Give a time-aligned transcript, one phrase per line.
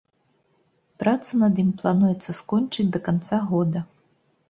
[1.03, 3.89] Працу над ім плануецца скончыць да канца года.